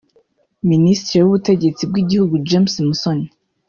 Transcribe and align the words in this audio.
minisitiri 0.69 1.21
w’ubutegetsi 1.23 1.83
bw’igihugu 1.89 2.35
James 2.47 2.73
Musoni 2.87 3.27